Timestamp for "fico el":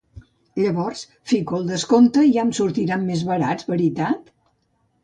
1.33-1.69